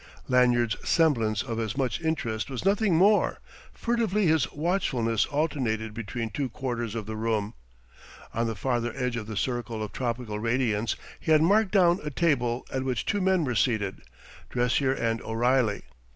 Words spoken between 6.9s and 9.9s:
of the room. On the farther edge of the circle